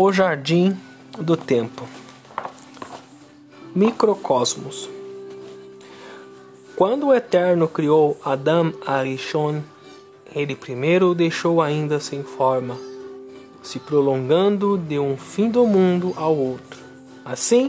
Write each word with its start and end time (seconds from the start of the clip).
O 0.00 0.12
Jardim 0.12 0.76
do 1.18 1.36
Tempo 1.36 1.84
Microcosmos 3.74 4.88
Quando 6.76 7.08
o 7.08 7.12
Eterno 7.12 7.66
criou 7.66 8.16
Adam 8.24 8.72
Arishon, 8.86 9.60
ele 10.32 10.54
primeiro 10.54 11.08
o 11.08 11.14
deixou 11.16 11.60
ainda 11.60 11.98
sem 11.98 12.22
forma, 12.22 12.78
se 13.60 13.80
prolongando 13.80 14.78
de 14.78 15.00
um 15.00 15.16
fim 15.16 15.50
do 15.50 15.66
mundo 15.66 16.14
ao 16.16 16.36
outro. 16.36 16.78
Assim, 17.24 17.68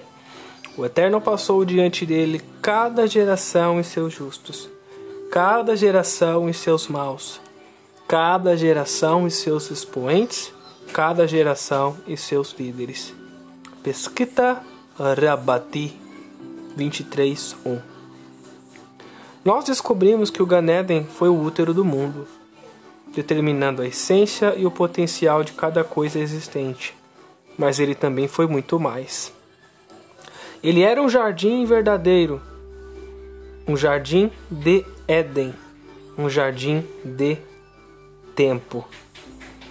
o 0.77 0.85
Eterno 0.85 1.19
passou 1.19 1.65
diante 1.65 2.05
dele 2.05 2.43
cada 2.61 3.07
geração 3.07 3.79
e 3.79 3.83
seus 3.83 4.13
justos, 4.13 4.69
cada 5.31 5.75
geração 5.75 6.47
e 6.47 6.53
seus 6.53 6.87
maus, 6.87 7.41
cada 8.07 8.55
geração 8.55 9.25
e 9.25 9.31
seus 9.31 9.71
expoentes, 9.71 10.53
cada 10.93 11.27
geração 11.27 11.97
e 12.07 12.17
seus 12.17 12.53
líderes. 12.57 13.13
Pesquita 13.83 14.61
Rabati 14.97 15.97
23:1 16.77 17.79
Nós 19.45 19.65
descobrimos 19.65 20.29
que 20.29 20.43
o 20.43 20.45
Ganeden 20.45 21.05
foi 21.05 21.29
o 21.29 21.41
útero 21.41 21.73
do 21.73 21.85
mundo, 21.85 22.27
determinando 23.15 23.81
a 23.81 23.87
essência 23.87 24.53
e 24.57 24.65
o 24.65 24.71
potencial 24.71 25.43
de 25.43 25.53
cada 25.53 25.83
coisa 25.83 26.19
existente, 26.19 26.95
mas 27.57 27.79
ele 27.79 27.95
também 27.95 28.27
foi 28.27 28.47
muito 28.47 28.79
mais. 28.79 29.31
Ele 30.61 30.81
era 30.81 31.01
um 31.01 31.07
jardim 31.07 31.65
verdadeiro, 31.65 32.41
um 33.67 33.77
jardim 33.77 34.31
de 34.51 34.85
Éden, 35.07 35.53
um 36.17 36.29
jardim 36.29 36.85
de 37.05 37.37
tempo. 38.35 38.85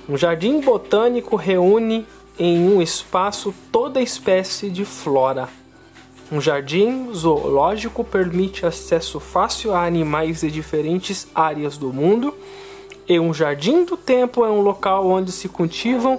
Um 0.08 0.16
jardim 0.16 0.62
botânico 0.62 1.36
reúne 1.36 2.06
em 2.38 2.66
um 2.66 2.80
espaço 2.80 3.54
toda 3.70 4.00
espécie 4.00 4.70
de 4.70 4.84
flora. 4.84 5.50
Um 6.32 6.40
jardim 6.40 7.12
zoológico 7.12 8.02
permite 8.02 8.64
acesso 8.64 9.20
fácil 9.20 9.74
a 9.74 9.84
animais 9.84 10.40
de 10.40 10.50
diferentes 10.50 11.28
áreas 11.34 11.76
do 11.76 11.92
mundo. 11.92 12.34
E 13.06 13.20
um 13.20 13.34
jardim 13.34 13.84
do 13.84 13.98
tempo 13.98 14.46
é 14.46 14.50
um 14.50 14.62
local 14.62 15.06
onde 15.06 15.30
se 15.30 15.46
cultivam 15.46 16.18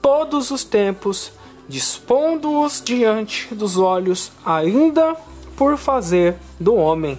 todos 0.00 0.52
os 0.52 0.62
tempos, 0.62 1.32
dispondo-os 1.68 2.80
diante 2.84 3.52
dos 3.56 3.76
olhos, 3.76 4.30
ainda 4.44 5.16
por 5.56 5.76
fazer 5.76 6.36
do 6.60 6.76
homem. 6.76 7.18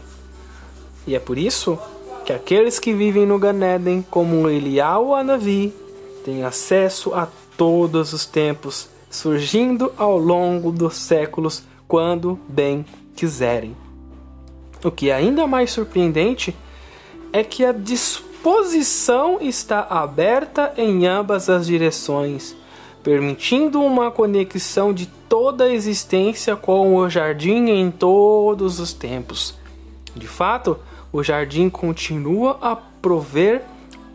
E 1.05 1.15
é 1.15 1.19
por 1.19 1.37
isso 1.37 1.77
que 2.25 2.33
aqueles 2.33 2.79
que 2.79 2.91
vivem 2.91 3.23
no 3.25 3.37
Ganeden, 3.37 4.03
como 4.09 4.49
Elial 4.49 5.13
Anavi, 5.13 5.71
têm 6.25 6.43
acesso 6.43 7.13
a 7.13 7.27
todos 7.55 8.13
os 8.13 8.25
tempos, 8.25 8.89
surgindo 9.11 9.93
ao 9.95 10.17
longo 10.17 10.71
dos 10.71 10.95
séculos, 10.97 11.63
quando 11.87 12.39
bem 12.49 12.83
quiserem. 13.15 13.77
O 14.83 14.89
que 14.89 15.11
é 15.11 15.13
ainda 15.13 15.45
mais 15.45 15.71
surpreendente 15.71 16.55
é 17.31 17.43
que 17.43 17.63
a 17.63 17.71
disposição 17.71 19.37
está 19.39 19.81
aberta 19.87 20.73
em 20.77 21.05
ambas 21.05 21.47
as 21.47 21.67
direções, 21.67 22.55
permitindo 23.03 23.79
uma 23.79 24.09
conexão 24.09 24.91
de 24.91 25.05
toda 25.29 25.65
a 25.65 25.73
existência 25.73 26.55
com 26.55 26.95
o 26.95 27.07
jardim 27.07 27.69
em 27.69 27.91
todos 27.91 28.79
os 28.79 28.93
tempos. 28.93 29.55
De 30.15 30.27
fato, 30.27 30.79
o 31.15 31.23
jardim 31.23 31.69
continua 31.69 32.57
a 32.61 32.75
prover 32.75 33.61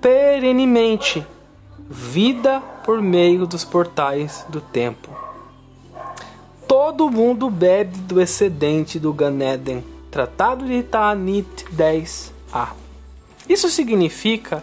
perenemente 0.02 1.26
vida 1.88 2.60
por 2.84 3.00
meio 3.00 3.46
dos 3.46 3.64
portais 3.64 4.44
do 4.50 4.60
tempo. 4.60 5.08
Todo 6.68 7.10
mundo 7.10 7.48
bebe 7.48 7.96
do 8.00 8.20
excedente 8.20 8.98
do 8.98 9.14
Ganeden, 9.14 9.82
tratado 10.10 10.66
de 10.66 10.82
Ta'anit 10.82 11.64
10a. 11.74 12.68
Isso 13.48 13.70
significa 13.70 14.62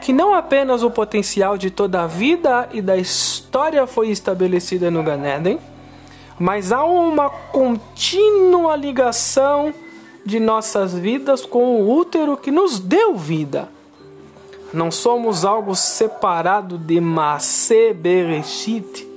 que 0.00 0.10
não 0.10 0.32
apenas 0.32 0.82
o 0.82 0.90
potencial 0.90 1.58
de 1.58 1.70
toda 1.70 2.02
a 2.02 2.06
vida 2.06 2.66
e 2.72 2.80
da 2.80 2.96
história 2.96 3.86
foi 3.86 4.08
estabelecida 4.08 4.90
no 4.90 5.02
Ganeden, 5.02 5.58
mas 6.38 6.72
há 6.72 6.82
uma 6.82 7.28
contínua 7.28 8.74
ligação 8.74 9.74
de 10.24 10.40
nossas 10.40 10.94
vidas 10.94 11.44
com 11.44 11.80
o 11.80 11.96
útero 11.96 12.36
que 12.36 12.50
nos 12.50 12.78
deu 12.80 13.16
vida. 13.16 13.68
Não 14.72 14.90
somos 14.90 15.44
algo 15.44 15.74
separado 15.76 16.78
de 16.78 17.00
Bereshit. 17.94 19.08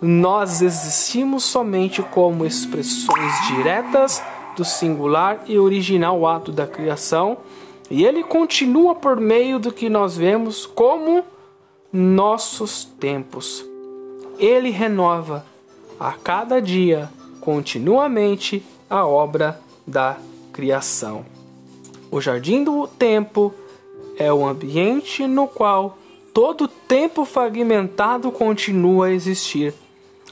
Nós 0.00 0.60
existimos 0.60 1.44
somente 1.44 2.02
como 2.02 2.44
expressões 2.44 3.32
diretas 3.48 4.22
do 4.56 4.64
singular 4.64 5.44
e 5.46 5.58
original 5.58 6.26
ato 6.26 6.52
da 6.52 6.66
criação, 6.66 7.38
e 7.90 8.04
ele 8.04 8.22
continua 8.22 8.94
por 8.94 9.18
meio 9.18 9.58
do 9.58 9.72
que 9.72 9.88
nós 9.88 10.16
vemos 10.16 10.66
como 10.66 11.24
nossos 11.92 12.84
tempos. 12.84 13.64
Ele 14.38 14.70
renova 14.70 15.46
a 15.98 16.12
cada 16.12 16.60
dia, 16.60 17.08
continuamente, 17.40 18.62
a 18.90 19.06
obra 19.06 19.58
da 19.88 20.18
criação. 20.52 21.24
O 22.10 22.20
jardim 22.20 22.62
do 22.62 22.86
tempo 22.86 23.52
é 24.18 24.32
o 24.32 24.46
ambiente 24.46 25.26
no 25.26 25.46
qual 25.48 25.98
todo 26.32 26.68
tempo 26.68 27.24
fragmentado 27.24 28.30
continua 28.30 29.06
a 29.06 29.12
existir. 29.12 29.74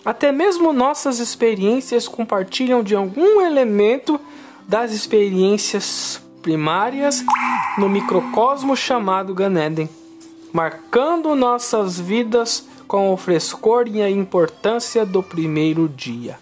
Até 0.04 0.30
mesmo 0.30 0.72
nossas 0.72 1.18
experiências 1.18 2.06
compartilham 2.06 2.82
de 2.82 2.94
algum 2.94 3.40
elemento 3.40 4.20
das 4.68 4.92
experiências 4.92 6.20
primárias 6.42 7.24
no 7.76 7.88
microcosmo 7.88 8.76
chamado 8.76 9.34
Ganeden, 9.34 9.88
marcando 10.52 11.34
nossas 11.34 11.98
vidas 11.98 12.68
com 12.86 13.12
o 13.12 13.16
frescor 13.16 13.88
e 13.88 14.00
a 14.00 14.08
importância 14.08 15.04
do 15.04 15.22
primeiro 15.22 15.88
dia. 15.88 16.38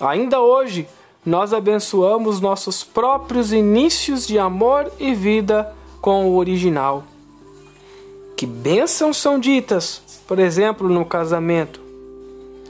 Ainda 0.00 0.40
hoje, 0.40 0.88
nós 1.24 1.52
abençoamos 1.52 2.40
nossos 2.40 2.82
próprios 2.82 3.52
inícios 3.52 4.26
de 4.26 4.38
amor 4.38 4.90
e 4.98 5.14
vida 5.14 5.74
com 6.00 6.26
o 6.26 6.36
original. 6.36 7.04
Que 8.36 8.46
bênçãos 8.46 9.18
são 9.18 9.38
ditas, 9.38 10.00
por 10.26 10.38
exemplo, 10.38 10.88
no 10.88 11.04
casamento. 11.04 11.80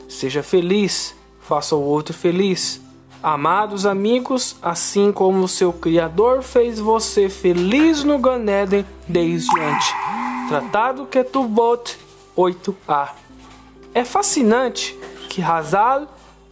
Seja 0.09 0.43
feliz, 0.43 1.15
faça 1.41 1.77
o 1.77 1.83
outro 1.83 2.13
feliz. 2.13 2.81
Amados 3.23 3.87
amigos, 3.87 4.57
assim 4.61 5.13
como 5.13 5.45
o 5.45 5.49
seu 5.49 5.73
Criador 5.73 6.43
fez 6.43 6.81
você 6.81 7.29
feliz 7.29 8.03
no 8.03 8.19
Ganeden 8.19 8.85
desde 9.07 9.61
antes. 9.61 9.95
Tratado 10.49 11.07
Ketubot 11.07 11.97
8a. 12.37 13.11
É 13.95 14.05
fascinante 14.05 14.99
que 15.29 15.41
Hazal 15.41 16.09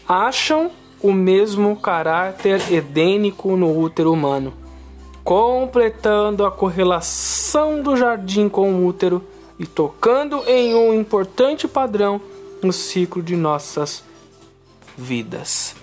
acham 0.06 0.70
o 1.02 1.12
mesmo 1.12 1.76
caráter 1.76 2.60
edênico 2.72 3.56
no 3.56 3.78
útero 3.78 4.12
humano, 4.12 4.52
completando 5.22 6.44
a 6.44 6.50
correlação 6.50 7.82
do 7.82 7.96
jardim 7.96 8.48
com 8.48 8.72
o 8.72 8.86
útero 8.86 9.22
e 9.58 9.66
tocando 9.66 10.42
em 10.46 10.74
um 10.74 10.94
importante 10.94 11.66
padrão 11.66 12.20
no 12.62 12.72
ciclo 12.72 13.22
de 13.22 13.36
nossas 13.36 14.02
vidas. 14.96 15.74